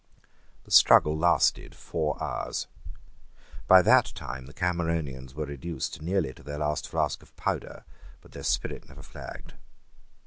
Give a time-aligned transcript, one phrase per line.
[0.63, 2.65] The struggle lasted four hours.
[3.67, 7.85] By that time the Cameronians were reduced nearly to their last flask of powder;
[8.19, 9.53] but their spirit never flagged.